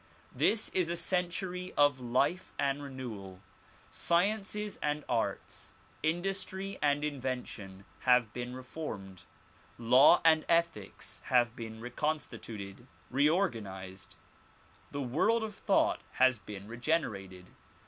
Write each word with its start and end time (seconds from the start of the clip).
This 0.33 0.69
is 0.69 0.89
a 0.89 0.95
century 0.95 1.73
of 1.77 1.99
life 1.99 2.53
and 2.57 2.81
renewal. 2.81 3.39
Sciences 3.91 4.79
and 4.81 5.03
arts, 5.07 5.75
industry 6.01 6.79
and 6.81 7.03
invention 7.03 7.85
have 7.99 8.33
been 8.33 8.55
reformed. 8.55 9.25
Law 9.77 10.19
and 10.25 10.43
ethics 10.49 11.21
have 11.25 11.55
been 11.55 11.79
reconstituted, 11.79 12.87
reorganized. 13.11 14.15
The 14.89 15.01
world 15.01 15.43
of 15.43 15.53
thought 15.53 16.01
has 16.13 16.39
been 16.39 16.67
regenerated. 16.67 17.45